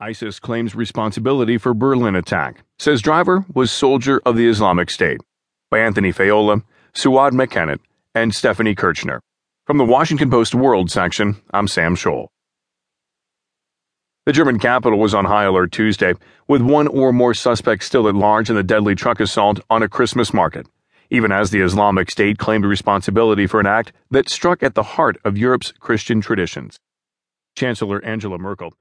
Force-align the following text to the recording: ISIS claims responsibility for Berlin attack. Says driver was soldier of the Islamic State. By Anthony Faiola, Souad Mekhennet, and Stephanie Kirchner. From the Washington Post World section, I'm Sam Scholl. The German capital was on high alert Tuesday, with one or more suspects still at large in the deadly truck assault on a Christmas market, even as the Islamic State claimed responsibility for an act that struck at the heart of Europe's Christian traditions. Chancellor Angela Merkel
ISIS 0.00 0.38
claims 0.38 0.76
responsibility 0.76 1.58
for 1.58 1.74
Berlin 1.74 2.14
attack. 2.14 2.62
Says 2.78 3.02
driver 3.02 3.44
was 3.52 3.72
soldier 3.72 4.22
of 4.24 4.36
the 4.36 4.46
Islamic 4.46 4.90
State. 4.90 5.20
By 5.72 5.80
Anthony 5.80 6.12
Faiola, 6.12 6.62
Souad 6.94 7.32
Mekhennet, 7.32 7.80
and 8.14 8.32
Stephanie 8.32 8.76
Kirchner. 8.76 9.20
From 9.66 9.76
the 9.76 9.84
Washington 9.84 10.30
Post 10.30 10.54
World 10.54 10.88
section, 10.88 11.42
I'm 11.52 11.66
Sam 11.66 11.96
Scholl. 11.96 12.28
The 14.24 14.32
German 14.32 14.60
capital 14.60 15.00
was 15.00 15.14
on 15.14 15.24
high 15.24 15.44
alert 15.44 15.72
Tuesday, 15.72 16.14
with 16.46 16.62
one 16.62 16.86
or 16.86 17.12
more 17.12 17.34
suspects 17.34 17.86
still 17.86 18.08
at 18.08 18.14
large 18.14 18.48
in 18.48 18.54
the 18.54 18.62
deadly 18.62 18.94
truck 18.94 19.18
assault 19.18 19.58
on 19.68 19.82
a 19.82 19.88
Christmas 19.88 20.32
market, 20.32 20.68
even 21.10 21.32
as 21.32 21.50
the 21.50 21.60
Islamic 21.60 22.08
State 22.08 22.38
claimed 22.38 22.64
responsibility 22.64 23.48
for 23.48 23.58
an 23.58 23.66
act 23.66 23.92
that 24.12 24.30
struck 24.30 24.62
at 24.62 24.76
the 24.76 24.94
heart 24.94 25.16
of 25.24 25.36
Europe's 25.36 25.72
Christian 25.72 26.20
traditions. 26.20 26.78
Chancellor 27.56 28.00
Angela 28.04 28.38
Merkel 28.38 28.74